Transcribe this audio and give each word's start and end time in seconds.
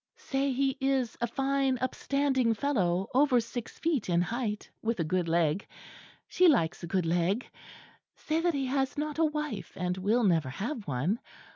Say 0.17 0.51
he 0.51 0.75
is 0.81 1.15
a 1.21 1.27
fine 1.27 1.77
upstanding 1.79 2.55
fellow, 2.55 3.07
over 3.13 3.39
six 3.39 3.77
feet 3.77 4.09
in 4.09 4.19
height, 4.19 4.67
with 4.81 4.99
a 4.99 5.03
good 5.03 5.29
leg. 5.29 5.67
She 6.27 6.47
likes 6.47 6.81
a 6.81 6.87
good 6.87 7.05
leg. 7.05 7.47
Say 8.15 8.41
that 8.41 8.55
he 8.55 8.65
has 8.65 8.97
not 8.97 9.19
a 9.19 9.25
wife, 9.25 9.73
and 9.75 9.99
will 9.99 10.23
never 10.23 10.49
have 10.49 10.87
one. 10.87 11.19